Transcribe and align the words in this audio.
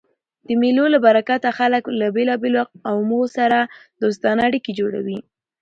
د 0.47 0.49
مېلو 0.61 0.85
له 0.93 0.99
برکته 1.07 1.49
خلک 1.59 1.83
له 1.99 2.07
بېلابېلو 2.15 2.61
قومو 2.85 3.21
سره 3.37 3.57
دوستانه 4.01 4.41
اړیکي 4.49 4.71
جوړوي. 4.79 5.19